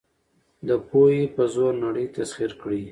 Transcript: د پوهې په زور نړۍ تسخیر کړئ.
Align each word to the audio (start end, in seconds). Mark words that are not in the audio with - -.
د 0.67 0.69
پوهې 0.87 1.21
په 1.35 1.43
زور 1.53 1.73
نړۍ 1.85 2.05
تسخیر 2.17 2.51
کړئ. 2.61 2.79